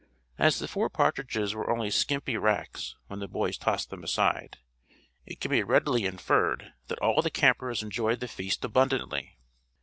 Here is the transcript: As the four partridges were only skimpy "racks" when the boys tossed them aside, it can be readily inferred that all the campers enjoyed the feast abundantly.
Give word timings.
As 0.39 0.57
the 0.57 0.67
four 0.67 0.89
partridges 0.89 1.53
were 1.53 1.69
only 1.69 1.91
skimpy 1.91 2.35
"racks" 2.35 2.95
when 3.05 3.19
the 3.19 3.27
boys 3.27 3.55
tossed 3.55 3.91
them 3.91 4.03
aside, 4.03 4.57
it 5.27 5.39
can 5.39 5.51
be 5.51 5.61
readily 5.61 6.05
inferred 6.05 6.73
that 6.87 6.97
all 6.97 7.21
the 7.21 7.29
campers 7.29 7.83
enjoyed 7.83 8.19
the 8.19 8.27
feast 8.27 8.65
abundantly. 8.65 9.37